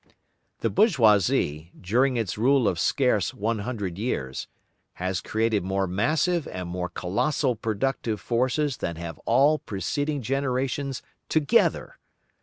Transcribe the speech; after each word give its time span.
The 0.61 0.71
bourgeoisie, 0.71 1.69
during 1.79 2.17
its 2.17 2.35
rule 2.35 2.67
of 2.67 2.79
scarce 2.79 3.35
one 3.35 3.59
hundred 3.59 3.99
years, 3.99 4.47
has 4.93 5.21
created 5.21 5.63
more 5.63 5.85
massive 5.85 6.47
and 6.47 6.67
more 6.67 6.89
colossal 6.89 7.55
productive 7.55 8.19
forces 8.19 8.77
than 8.77 8.95
have 8.95 9.19
all 9.27 9.59
preceding 9.59 10.23
generations 10.23 11.03
together. 11.29 11.99